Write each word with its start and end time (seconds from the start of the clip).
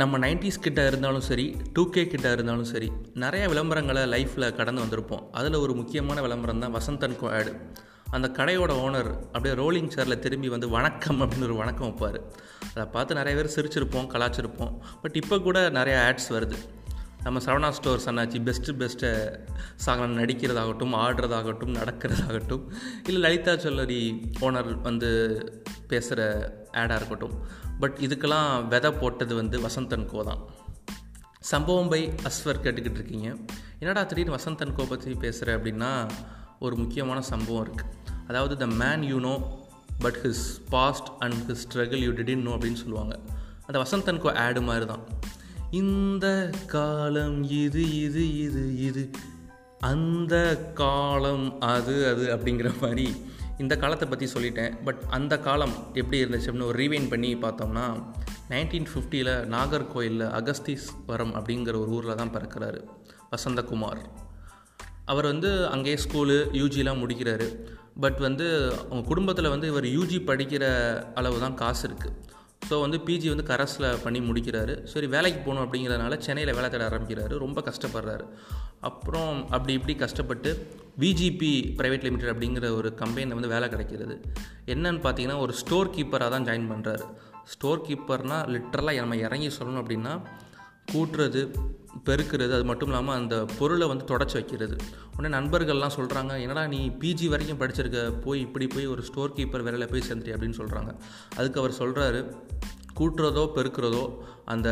நம்ம 0.00 0.18
நைன்டிஸ் 0.24 0.64
கிட்ட 0.64 0.80
இருந்தாலும் 0.90 1.24
சரி 1.28 1.44
டூ 1.72 1.82
கே 1.94 2.02
கிட்ட 2.12 2.26
இருந்தாலும் 2.36 2.68
சரி 2.72 2.88
நிறைய 3.22 3.44
விளம்பரங்களை 3.52 4.02
லைஃப்பில் 4.14 4.54
கடந்து 4.58 4.82
வந்திருப்போம். 4.84 5.24
அதில் 5.38 5.62
ஒரு 5.64 5.72
முக்கியமான 5.74 6.20
விளம்பரம் 6.26 6.62
தான் 6.64 6.74
வசந்தன் 6.76 7.16
கோ 7.22 7.28
ஆடு. 7.38 7.52
அந்த 8.16 8.28
கடையோட 8.38 8.72
ஓனர் 8.84 9.10
அப்படியே 9.34 9.54
ரோலிங் 9.60 9.90
சேரில் 9.96 10.22
திரும்பி 10.24 10.48
வந்து 10.48 10.68
வணக்கம் 10.76 11.20
அப்படின்னு 11.20 11.48
ஒரு 11.48 11.56
வணக்கம் 11.62 11.88
வைப்பார். 11.88 12.18
அதை 12.70 12.84
பார்த்து 12.94 13.18
நிறைய 13.20 13.34
பேர் 13.38 13.54
சிரிச்சிருப்போம் 13.56 14.10
கலாச்சிருப்போம். 14.14 14.74
பட் 15.02 15.18
இப்போ 15.22 15.38
கூட 15.48 15.58
நிறைய 15.78 15.96
ஆட்ஸ் 16.06 16.32
வருது. 16.36 16.58
நம்ம 17.22 17.38
சரவணா 17.46 17.70
ஸ்டோர்ஸ் 17.78 18.08
அண்ணாச்சி 18.10 18.38
பெஸ்ட்டு 18.48 18.76
பெஸ்ட்டு 18.80 19.08
சாகனம் 19.86 20.18
நடிக்கிறதாகட்டும் 20.20 20.94
ஆடுறதாகட்டும் 21.02 21.76
நடக்கிறதாகட்டும். 21.80 22.64
இல்லை 23.04 23.20
லலிதா 23.26 23.54
சொல்லரி 23.66 24.02
ஓனர் 24.40 24.72
வந்து 24.88 25.10
பேசுகிற 25.92 26.20
ஆடாக 26.80 26.98
இருக்கட்டும். 27.00 27.36
பட் 27.82 27.96
இதுக்கெல்லாம் 28.06 28.50
விதை 28.72 28.90
போட்டது 29.02 29.34
வந்து 29.40 29.56
வசந்தன் 29.66 30.08
கோ 30.12 30.22
தான். 30.30 30.42
சம்பவம் 31.50 31.90
பை 31.92 32.00
அஸ்வர் 32.28 32.62
கேட்டுக்கிட்டு 32.64 33.00
இருக்கீங்க. 33.00 33.28
என்னடா 33.82 34.02
திடீர்னு 34.10 34.36
வசந்தன் 34.38 34.76
கோ 34.78 34.84
பற்றி 34.90 35.14
பேசுகிற 35.24 35.56
அப்படின்னா 35.58 35.92
ஒரு 36.66 36.74
முக்கியமான 36.82 37.18
சம்பவம் 37.32 37.64
இருக்குது 37.66 37.96
அதாவது 38.30 38.54
the 38.62 38.66
man 38.82 39.04
you 39.10 39.18
know 39.28 39.34
but 40.04 40.18
his 40.24 40.44
past 40.74 41.08
and 41.24 41.40
his 41.48 41.64
struggle 41.64 42.02
you 42.06 42.12
didn't 42.18 42.46
know 42.46 42.52
அப்படின்னு 42.56 42.82
சொல்லுவாங்க. 42.84 43.14
அந்த 43.66 43.76
வசந்தன் 43.84 44.22
கோ 44.24 44.30
ஆடு 44.44 44.60
மாதிரி 44.68 44.86
தான். 44.92 45.04
இந்த 45.80 46.26
காலம் 46.74 47.40
இது 47.64 47.82
இது 48.04 48.22
இது 48.44 48.64
இது 48.86 49.02
அந்த 49.88 50.34
காலம் 50.80 51.44
அது 51.72 51.94
அது 52.10 52.24
அப்படிங்கிற 52.34 52.70
மாதிரி 52.80 53.06
இந்த 53.62 53.74
காலத்தை 53.82 54.06
பற்றி 54.08 54.26
சொல்லிட்டேன். 54.34 54.72
பட் 54.86 55.00
அந்த 55.16 55.34
காலம் 55.46 55.74
எப்படி 56.00 56.18
இருந்துச்சு 56.24 56.48
அப்படின்னு 56.50 56.70
ஒரு 56.72 56.78
ரீவைன் 56.82 57.08
பண்ணி 57.12 57.30
பார்த்தோம்னா 57.44 57.84
நைன்டீன் 58.52 58.88
ஃபிஃப்டியில் 58.92 59.32
நாகர்கோயிலில் 59.54 60.26
அகஸ்தீஸ்வரம் 60.38 61.34
அப்படிங்கிற 61.38 61.74
ஒரு 61.82 61.90
ஊரில் 61.96 62.18
தான் 62.20 62.34
பிறக்கிறாரு. 62.36 62.80
வசந்தகுமார். 63.34 64.00
அவர் 65.12 65.26
வந்து 65.32 65.50
அங்கேயே 65.74 65.98
ஸ்கூலு 66.04 66.38
யூஜிலாம் 66.60 67.02
முடிக்கிறாரு. 67.02 67.48
பட் 68.04 68.18
வந்து 68.26 68.46
அவங்க 68.88 69.02
குடும்பத்தில் 69.12 69.52
வந்து 69.54 69.68
இவர் 69.72 69.86
யூஜி 69.96 70.18
படிக்கிற 70.30 70.64
அளவு 71.20 71.38
தான் 71.44 71.58
காசு 71.62 71.82
இருக்குது 71.88 72.16
ஸோ 72.68 72.74
வந்து 72.84 72.98
பிஜி 73.06 73.28
வந்து 73.32 73.46
கரஸில் 73.50 73.86
பண்ணி 74.02 74.20
முடிக்கிறாரு. 74.26 74.74
சரி 74.92 75.06
வேலைக்கு 75.14 75.40
போகணும் 75.46 75.64
அப்படிங்கிறதுனால 75.64 76.18
சென்னையில் 76.26 76.56
வேலை 76.58 76.68
தேட 76.70 76.84
ஆரம்பிக்கிறாரு. 76.90 77.34
ரொம்ப 77.44 77.62
கஷ்டப்படுறாரு. 77.68 78.26
அப்புறம் 78.88 79.32
அப்படி 79.54 79.72
இப்படி 79.78 79.94
கஷ்டப்பட்டு 80.04 80.50
விஜிபி 81.04 81.52
ப்ரைவேட் 81.78 82.06
லிமிடெட் 82.06 82.32
அப்படிங்கிற 82.34 82.68
ஒரு 82.78 82.90
கம்பெனியில் 83.00 83.36
வந்து 83.38 83.52
வேலை 83.54 83.68
கிடைக்கிறது. 83.74 84.14
என்னன்னு 84.74 85.02
பார்த்தீங்கன்னா 85.06 85.40
ஒரு 85.46 85.54
ஸ்டோர் 85.62 85.94
கீப்பராக 85.96 86.30
தான் 86.34 86.46
ஜாயின் 86.48 86.70
பண்ணுறாரு 86.72 87.06
ஸ்டோர் 87.54 87.84
கீப்பர்னால் 87.86 88.48
லிட்ரலாக 88.54 89.02
நம்ம 89.04 89.16
இறங்கி 89.26 89.50
சொல்லணும் 89.58 89.82
அப்படின்னா 89.82 90.14
கூட்டுறது 90.92 91.42
பெருக்கிறது 92.04 92.52
அது 92.56 92.64
மட்டும் 92.64 92.88
இல்லாமல் 92.88 93.16
அந்த 93.16 93.44
பொருளை 93.58 93.86
வந்து 93.88 94.04
தொடச்சி 94.10 94.32
வைக்கிறது. 94.32 94.76
உடனே 95.16 95.32
நண்பர்கள்லாம் 95.36 95.96
சொல்கிறாங்க 95.96 96.40
என்னடா 96.40 96.66
நீ 96.66 96.88
பிஜி 96.88 97.28
வரைக்கும் 97.28 97.60
படிச்சிருக்க 97.60 98.20
போய் 98.20 98.40
இப்படி 98.40 98.66
போய் 98.66 98.86
ஒரு 98.86 99.02
ஸ்டோர் 99.02 99.36
கீப்பர் 99.36 99.62
வேலையில் 99.62 99.88
போய் 99.88 100.06
சேர்ந்துட்டி 100.08 100.34
அப்படின்னு 100.34 100.60
சொல்கிறாங்க 100.60 100.92
அதுக்கு 101.36 101.60
அவர் 101.60 101.78
சொல்கிறாரு 101.80 102.20
கூட்டுறதோ 103.00 103.44
பெருக்கிறதோ 103.56 104.04
அந்த 104.44 104.68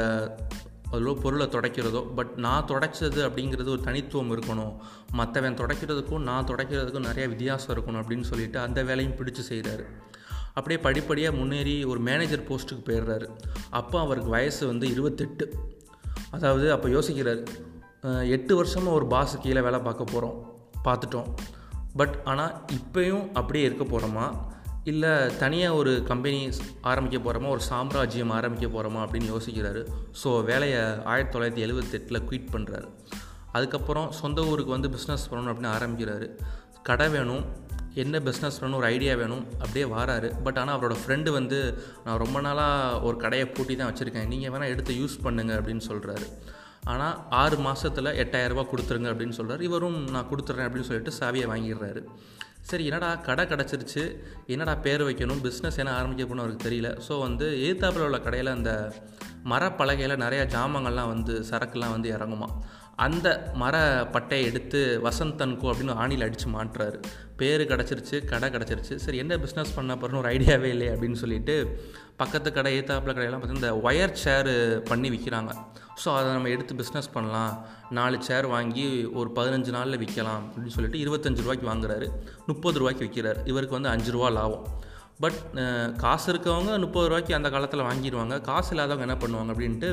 அதில் 0.91 1.21
பொருளை 1.23 1.47
துடைக்கிறதோ 1.47 2.15
பட் 2.15 2.31
நான் 2.37 2.65
துடைச்சது 2.65 3.21
அப்படிங்கிறது 3.29 3.69
ஒரு 3.69 3.81
தனித்துவம் 3.81 4.31
இருக்கணும். 4.37 4.75
மற்றவன் 5.13 5.55
துடைக்கிறதுக்கும் 5.55 6.19
நான் 6.19 6.47
துடைக்கிறதுக்கும் 6.47 7.09
நிறைய 7.09 7.29
வித்தியாசம் 7.29 7.73
இருக்கணும் 7.77 8.01
அப்படின்னு 8.03 8.21
சொல்லிட்டு 8.21 8.59
அந்த 8.59 8.83
வேலையும் 8.83 9.17
பிடிச்சு 9.17 9.45
செய்கிறாரு 9.49 9.85
அப்படியே 10.55 10.81
படிப்படியாக 10.81 11.37
முன்னேறி 11.37 11.85
ஒரு 11.85 12.01
மேனேஜர் 12.01 12.49
போஸ்ட்டுக்கு 12.49 12.87
போயிடுறாரு. 12.87 13.27
அப்போ 13.71 14.01
அவருக்கு 14.01 14.31
வயசு 14.31 14.67
வந்து 14.67 14.89
இருபத்தெட்டு. 14.91 15.47
அதாவது 16.31 16.67
அப்போ 16.75 16.89
யோசிக்கிறார் 16.89 17.43
எட்டு 18.37 18.53
வருஷமாக 18.57 18.97
ஒரு 18.99 19.07
பாஸ் 19.15 19.41
கீழே 19.45 19.61
வேலை 19.67 19.79
பார்க்க 19.87 20.13
போகிறோம் 20.13 20.37
பார்த்துட்டோம். 20.87 21.29
பட் 22.01 22.15
ஆனால் 22.31 22.53
இப்போயும் 22.77 23.25
அப்படியே 23.39 23.65
இருக்க 23.69 23.85
போகிறோமா 23.85 24.27
இல்லை 24.91 25.13
தனியாக 25.43 25.79
ஒரு 25.81 25.93
கம்பெனி 26.11 26.41
ஆரம்பிக்க 26.91 27.19
போகிறோமா 27.25 27.49
ஒரு 27.55 27.63
சாம்ராஜ்யம் 27.71 28.35
ஆரம்பிக்க 28.37 28.67
போகிறோமா 28.75 29.01
அப்படின்னு 29.05 29.33
யோசிக்கிறாரு. 29.35 29.83
ஸோ 30.21 30.29
வேலையை 30.51 30.83
ஆயிரத்தி 31.13 31.33
தொள்ளாயிரத்தி 31.35 31.65
எழுபத்தெட்டில் 31.67 32.27
குயிட் 32.29 32.53
பண்ணுறாரு 32.55 32.89
அதுக்கப்புறம் 33.57 34.09
சொந்த 34.21 34.45
ஊருக்கு 34.51 34.77
வந்து 34.77 34.93
பிஸ்னஸ் 34.97 35.29
பண்ணணும் 35.31 35.53
அப்படின்னு 35.53 35.75
ஆரம்பிக்கிறாரு. 35.79 36.29
கடை 36.89 37.09
வேணும் 37.09 37.45
என்ன 38.03 38.19
பிஸ்னஸ் 38.29 38.59
பண்ணணும் 38.61 38.81
ஒரு 38.83 38.89
ஐடியா 38.95 39.15
வேணும் 39.23 39.45
அப்படியே 39.63 39.87
வராரு. 39.97 40.29
பட் 40.45 40.59
ஆனால் 40.61 40.75
அவரோட 40.79 40.97
ஃப்ரெண்டு 41.03 41.31
வந்து 41.39 41.59
நான் 42.05 42.21
ரொம்ப 42.25 42.41
நாளாக 42.47 43.01
ஒரு 43.09 43.17
கடையை 43.25 43.47
பூட்டி 43.57 43.77
தான் 43.77 43.91
வச்சுருக்கேன். 43.91 44.31
நீங்கள் 44.33 44.53
வேணால் 44.55 44.73
எடுத்து 44.75 44.95
யூஸ் 45.03 45.17
பண்ணுங்கள் 45.27 45.59
அப்படின்னு 45.61 45.85
சொல்கிறாரு 45.91 46.29
ஆனால் 46.93 47.17
ஆறு 47.43 47.57
மாதத்தில் 47.67 48.17
எட்டாயிரரூபா 48.23 48.65
கொடுத்துருங்க 48.73 49.09
அப்படின்னு 49.13 49.39
சொல்கிறார் 49.39 49.63
இவரும் 49.69 49.99
நான் 50.15 50.29
கொடுத்துட்றேன் 50.31 50.69
அப்படின்னு 50.69 50.89
சொல்லிட்டு 50.91 51.19
சாவியை 51.21 51.47
வாங்கிடுறாரு. 51.53 52.03
சரி 52.71 52.85
என்னடா 52.89 53.11
கடை 53.27 53.45
கிடச்சிருச்சு. 53.51 54.03
என்னடா 54.55 54.75
பேர் 54.87 55.03
வைக்கணும்? 55.09 55.41
பிஸ்னஸ் 55.47 55.79
என்ன 55.83 55.93
ஆரம்பிக்க 55.99 56.23
போகணும் 56.25 56.45
அவருக்கு 56.45 56.67
தெரியல. 56.69 56.89
ஸோ 57.07 57.15
வந்து 57.27 57.47
எதிர்த்தாப்பில் 57.65 58.07
உள்ள 58.07 58.19
கடையில் 58.27 58.57
அந்த 58.57 58.73
மரப்பலகையில் 59.53 60.23
நிறையா 60.25 60.45
ஜாமங்கள்லாம் 60.55 61.13
வந்து 61.15 61.35
சரக்குலாம் 61.51 61.95
வந்து 61.97 62.09
இறங்குமா 62.17 62.49
அந்த 63.07 63.29
மர 63.63 63.77
பட்டையை 64.15 64.45
எடுத்து 64.51 64.81
வசந்தன்கோ 65.07 65.67
அப்படின்னு 65.73 65.99
ஆணியில் 66.03 66.25
அடித்து 66.27 66.47
மாட்டுறாரு. 66.55 66.99
பேர் 67.41 67.63
கிடச்சிருச்சு 67.71 68.17
கடை 68.31 68.47
கிடச்சிருச்சு. 68.55 68.95
சரி 69.05 69.19
என்ன 69.23 69.37
பிஸ்னஸ் 69.45 69.75
பண்ண 69.77 69.93
போகிறோன்னு 69.95 70.21
ஒரு 70.23 70.31
ஐடியாவே 70.37 70.71
இல்லை 70.75 70.89
அப்படின்னு 70.95 71.19
சொல்லிட்டு 71.23 71.55
பக்கத்து 72.21 72.49
கடை 72.57 72.71
ஏத்தாப்பில் 72.79 73.15
கடையெல்லாம் 73.17 73.43
பார்த்தீங்கன்னா 73.43 73.63
இந்த 73.63 73.71
ஒயர் 73.89 74.15
சேரு 74.23 74.55
பண்ணி 74.89 75.09
விற்கிறாங்க 75.15 75.53
ஸோ 76.03 76.09
அதை 76.17 76.27
நம்ம 76.37 76.51
எடுத்து 76.55 76.75
பிஸ்னஸ் 76.81 77.13
பண்ணலாம். 77.17 77.53
நாலு 77.99 78.17
சேர் 78.29 78.47
வாங்கி 78.55 78.87
ஒரு 79.19 79.29
பதினஞ்சு 79.39 79.71
நாளில் 79.77 80.01
விற்கலாம் 80.03 80.43
அப்படின்னு 80.43 80.75
சொல்லிட்டு 80.77 81.03
இருபத்தஞ்சு 81.05 81.45
ரூபாய்க்கு 81.45 81.71
வாங்குறாரு. 81.71 82.09
முப்பது 82.51 82.81
ரூபாய்க்கு 82.81 83.07
விற்கிறார் 83.07 83.41
இவருக்கு 83.53 83.79
வந்து 83.79 83.93
அஞ்சு 83.95 84.13
ரூபா 84.17 84.31
லாபம். 84.39 84.67
பட் 85.23 85.39
காசு 86.03 86.27
இருக்கவங்க 86.33 86.73
முப்பது 86.87 87.07
ரூபாய்க்கு 87.11 87.39
அந்த 87.39 87.49
காலத்தில் 87.55 87.87
வாங்கிடுவாங்க. 87.91 88.35
காசு 88.51 88.71
இல்லாதவங்க 88.75 89.07
என்ன 89.09 89.19
பண்ணுவாங்க 89.23 89.53
அப்படின்ட்டு 89.55 89.91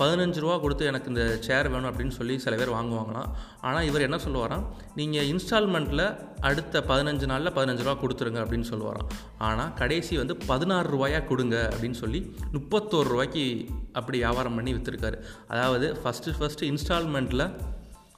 பதினஞ்சு 0.00 0.38
ரூபா 0.38 0.58
கொடுத்து 0.58 0.86
எனக்கு 0.86 1.08
இந்த 1.08 1.36
சேர் 1.40 1.68
வேணும் 1.68 1.90
அப்படின்னு 1.90 2.08
சொல்லி 2.08 2.38
சில 2.38 2.56
பேர் 2.56 2.72
வாங்குவாங்களாம். 2.72 3.28
ஆனால் 3.60 3.84
இவர் 3.84 4.00
என்ன 4.00 4.16
சொல்லுவாராம்? 4.16 4.64
நீங்கள் 4.94 5.26
இன்ஸ்டால்மெண்ட்டில் 5.26 6.16
அடுத்த 6.40 6.80
பதினஞ்சு 6.88 7.26
நாளில் 7.26 7.52
பதினஞ்சு 7.52 7.84
ரூபா 7.84 8.02
கொடுத்துருங்க 8.02 8.40
அப்படின்னு 8.44 8.68
சொல்லுவாராம். 8.70 9.08
ஆனால் 9.38 9.72
கடைசி 9.74 10.16
வந்து 10.16 10.36
பதினாறு 10.36 10.88
ரூபாயா 10.96 11.24
கொடுங்க 11.24 11.70
அப்படின்னு 11.72 11.98
சொல்லி 12.02 12.36
முப்பத்தோரு 12.52 13.08
ரூபாய்க்கு 13.08 13.66
அப்படி 13.92 14.18
வியாபாரம் 14.18 14.54
பண்ணி 14.54 14.74
விற்றுருக்காரு 14.74 15.20
அதாவது 15.48 16.00
ஃபஸ்ட்டு 16.04 16.34
ஃபஸ்ட்டு 16.40 16.70
இன்ஸ்டால்மெண்ட்டில் 16.70 17.50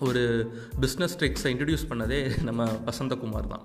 ஒரு 0.07 0.23
பிஸ்னஸ் 0.83 1.15
ட்ரிக்ஸை 1.21 1.51
இன்ட்ரடியூஸ் 1.53 1.84
பண்ணதே 1.91 2.19
நம்ம 2.49 2.65
வசந்தகுமார் 2.89 3.53
தான். 3.53 3.65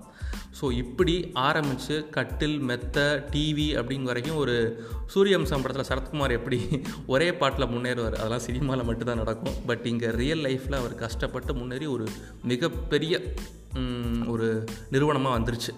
ஸோ 0.58 0.64
இப்படி 0.82 1.14
ஆரம்பித்து 1.46 1.96
கட்டில் 2.16 2.56
மெத்த 2.68 2.98
டிவி 3.32 3.66
அப்படிங்க 3.80 4.08
வரைக்கும் 4.10 4.40
ஒரு 4.42 4.54
சூரியவம்சம் 5.14 5.64
படத்தில் 5.64 5.88
சரத்குமார் 5.90 6.36
எப்படி 6.38 6.58
ஒரே 7.14 7.28
பாட்டில் 7.40 7.70
முன்னேறுவார் 7.74 8.18
அதெல்லாம் 8.20 8.46
சினிமாவில் 8.48 8.88
மட்டும்தான் 8.90 9.22
நடக்கும். 9.22 9.58
பட் 9.70 9.84
இங்கே 9.92 10.10
ரியல் 10.22 10.44
லைஃப்பில் 10.46 10.80
அவர் 10.82 10.94
கஷ்டப்பட்டு 11.04 11.54
முன்னேறி 11.60 11.88
ஒரு 11.96 12.06
மிகப்பெரிய 12.52 13.20
ஒரு 14.32 14.48
நிறுவனமாக 14.94 15.36
வந்துருச்சு. 15.38 15.72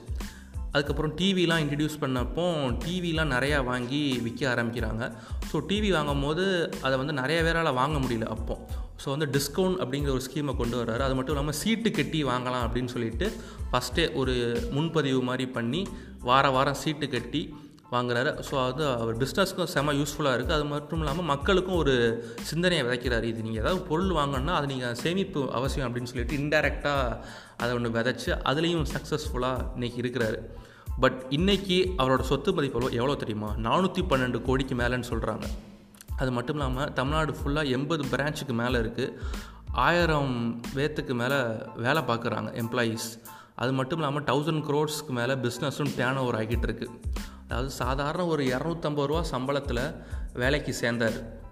அதுக்கப்புறம் 0.74 1.12
டிவிலாம் 1.18 1.62
இன்ட்ரடியூஸ் 1.64 2.00
பண்ணப்போ 2.04 2.44
டிவிலாம் 2.84 3.32
நிறையா 3.34 3.58
வாங்கி 3.70 4.00
விற்க 4.24 4.42
ஆரம்பிக்கிறாங்க. 4.54 5.02
ஸோ 5.50 5.56
டிவி 5.70 5.90
வாங்கும் 5.96 6.24
போது 6.26 6.44
அதை 6.86 6.94
வந்து 7.02 7.14
நிறைய 7.20 7.38
பேரால் 7.46 7.78
வாங்க 7.80 7.98
முடியல 8.04 8.28
அப்போ. 8.36 8.54
ஸோ 9.02 9.08
வந்து 9.14 9.26
டிஸ்கவுண்ட் 9.36 9.78
அப்படிங்கிற 9.82 10.10
ஒரு 10.16 10.24
ஸ்கீமை 10.26 10.52
கொண்டு 10.60 10.76
வர்றாரு. 10.80 11.02
அது 11.06 11.14
மட்டும் 11.18 11.34
இல்லாமல் 11.34 11.58
சீட்டு 11.60 11.90
கட்டி 11.98 12.20
வாங்கலாம் 12.32 12.64
அப்படின்னு 12.66 12.92
சொல்லிட்டு 12.94 13.28
ஃபஸ்ட்டே 13.70 14.06
ஒரு 14.22 14.34
முன்பதிவு 14.76 15.22
மாதிரி 15.30 15.46
பண்ணி 15.58 15.82
வார 16.30 16.50
வாரம் 16.56 16.80
சீட்டு 16.82 17.08
கட்டி 17.16 17.42
வாங்குறாரு. 17.92 18.30
ஸோ 18.48 18.54
அது 18.68 18.82
அவர் 19.02 19.16
பிஸ்னஸ்க்கும் 19.22 19.70
செம 19.74 19.92
யூஸ்ஃபுல்லாக 19.98 20.36
இருக்குது 20.36 20.56
அது 20.58 20.66
மட்டும் 20.72 21.00
இல்லாமல் 21.02 21.28
மக்களுக்கும் 21.32 21.78
ஒரு 21.82 21.94
சிந்தனையை 22.50 22.82
விதைக்கிறாரு. 22.86 23.26
இது 23.32 23.44
நீங்கள் 23.46 23.62
ஏதாவது 23.64 23.82
பொருள் 23.90 24.12
வாங்கணுன்னா 24.18 24.54
அது 24.58 24.68
நீங்கள் 24.72 24.96
சேமிப்பு 25.02 25.42
அவசியம் 25.58 25.86
அப்படின்னு 25.88 26.10
சொல்லிட்டு 26.12 26.38
இன்டெரக்டாக 26.42 27.18
அதை 27.62 27.70
ஒன்று 27.78 27.94
விதைச்சி 27.98 28.30
அதுலேயும் 28.52 28.86
சக்ஸஸ்ஃபுல்லாக 28.94 29.66
இன்றைக்கி 29.76 30.00
இருக்கிறாரு. 30.04 30.40
பட் 31.02 31.20
இன்றைக்கி 31.38 31.78
அவரோட 32.00 32.22
சொத்து 32.30 32.50
மதிப்பு 32.56 32.90
எவ்வளோ 33.00 33.14
தெரியுமா? 33.22 33.50
நானூற்றி 33.66 34.02
பன்னெண்டு 34.10 34.40
கோடிக்கு 34.48 34.74
மேலேன்னு 34.80 35.10
சொல்கிறாங்க 35.12 35.46
அது 36.22 36.30
மட்டும் 36.36 36.58
இல்லாமல் 36.58 36.90
தமிழ்நாடு 36.98 37.32
ஃபுல்லாக 37.38 37.74
எண்பது 37.76 38.02
பிரான்ச்சுக்கு 38.12 38.54
மேலே 38.60 38.76
இருக்குது 38.82 39.14
ஆயிரம் 39.86 40.34
பேர்த்துக்கு 40.74 41.14
மேலே 41.20 41.38
வேலை 41.84 42.02
பார்க்குறாங்க 42.10 42.50
எம்ப்ளாயீஸ் 42.62 43.08
அது 43.62 43.72
மட்டும் 43.78 44.00
இல்லாமல் 44.00 44.24
தௌசண்ட் 44.30 44.62
க்ரோர்ஸ்க்கு 44.68 45.12
மேலே 45.18 45.34
பிஸ்னஸும் 45.44 45.90
டேன் 45.98 46.20
ஓவர் 46.22 46.38
ஆகிட்டு 46.40 46.66
இருக்குது 46.68 46.92
அதாவது 47.44 47.70
சாதாரண 47.70 48.26
ஒரு 48.26 48.44
இரநூத்தம்பது 48.44 49.06
ரூபா 49.06 49.24
சம்பளத்தில் 49.30 49.94
வேலைக்கு 50.32 50.74
சேர்ந்தார். 50.74 51.42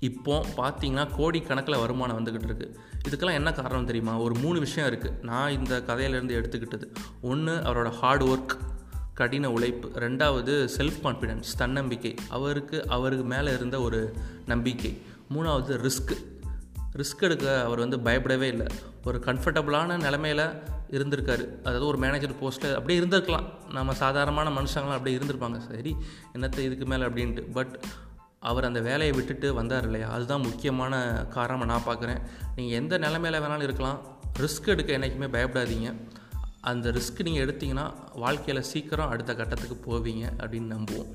இப்போ 0.00 0.44
பார்த்தீங்கன்னா 0.56 1.08
கோடி 1.16 1.40
கணக்கில் 1.40 1.78
வருமானம் 1.78 2.18
வந்துக்கிட்டு 2.18 2.50
இருக்குது 2.50 2.74
இதுக்கெல்லாம் 3.08 3.32
என்ன 3.32 3.52
காரணம் 3.52 3.86
தெரியுமா? 3.86 4.18
ஒரு 4.18 4.34
மூணு 4.34 4.58
விஷயம் 4.58 4.90
இருக்குது 4.90 5.22
நான் 5.22 5.50
இந்த 5.50 5.82
கதையிலேருந்து 5.86 6.38
எடுத்துக்கிட்டது. 6.40 6.84
ஒன்று 7.20 7.56
அவரோட 7.56 7.90
ஹார்ட் 7.90 8.22
ஒர்க் 8.22 8.56
கடின 9.14 9.50
உழைப்பு. 9.50 9.88
ரெண்டாவது 9.88 10.68
செல்ஃப் 10.78 11.00
கான்ஃபிடென்ஸ் 11.02 11.42
தன்னம்பிக்கை. 11.56 12.14
அவருக்கு 12.28 12.88
அவருக்கு 12.88 13.24
மேலே 13.24 13.52
இருந்த 13.52 13.80
ஒரு 13.80 14.12
நம்பிக்கை. 14.46 15.02
மூணாவது 15.34 15.72
ரிஸ்க்கு 15.76 16.29
ரிஸ்க் 16.92 17.20
எடுக்க 17.20 17.62
அவர் 17.62 17.78
வந்து 17.78 18.00
பயப்படவே 18.00 18.48
இல்லை. 18.48 18.66
ஒரு 19.04 19.22
கம்ஃபர்டபுளான 19.24 19.96
நிலமையில் 19.96 20.62
இருந்திருக்காரு. 20.90 21.58
அதாவது 21.58 21.86
ஒரு 21.86 21.98
மேனேஜர் 21.98 22.30
போஸ்ட்டில் 22.30 22.74
அப்படியே 22.74 23.00
இருந்திருக்கலாம். 23.00 23.72
நம்ம 23.72 23.94
சாதாரணமான 23.94 24.60
மனுஷங்களாம் 24.60 24.90
அப்படியே 24.90 25.18
இருந்திருப்பாங்க. 25.18 25.58
சரி 25.58 25.96
என்னத்தை 26.34 26.58
இதுக்கு 26.58 26.86
மேலே 26.86 27.04
அப்படின்ட்டு. 27.04 27.52
பட் 27.52 27.80
அவர் 28.40 28.64
அந்த 28.64 28.80
வேலையை 28.80 29.16
விட்டுட்டு 29.16 29.54
வந்தார் 29.54 29.84
இல்லையா? 29.84 30.08
அதுதான் 30.08 30.40
முக்கியமான 30.40 31.24
காரணமாக 31.28 31.72
நான் 31.72 31.96
பார்க்குறேன். 31.96 32.20
நீங்கள் 32.56 32.78
எந்த 32.78 32.98
நிலமையில 32.98 33.42
வேணாலும் 33.42 33.62
இருக்கலாம். 33.62 34.00
ரிஸ்க் 34.38 34.66
எடுக்க 34.66 34.92
என்றைக்குமே 34.92 35.38
பயப்படாதீங்க. 35.38 35.94
அந்த 36.60 36.90
ரிஸ்க் 36.90 37.22
நீங்கள் 37.22 37.46
எடுத்தீங்கன்னா 37.46 37.92
வாழ்க்கையில் 38.14 38.62
சீக்கிரம் 38.62 39.08
அடுத்த 39.08 39.34
கட்டத்துக்கு 39.34 39.92
போவீங்க 39.92 40.30
அப்படின்னு 40.38 40.76
நம்புவோம். 40.76 41.12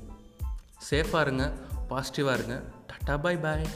சேஃபாக 0.90 1.20
இருங்க 1.20 1.52
பாசிட்டிவாக 1.90 2.34
இருங்க. 2.34 2.62
டாட்டா 2.90 3.20
பாய் 3.20 3.36
பாய் 3.36 3.66